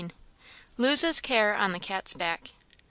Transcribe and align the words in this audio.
Loses 0.77 1.21
care 1.21 1.55
on 1.55 1.73
the 1.73 1.79
cat's 1.79 2.15
back. 2.15 2.53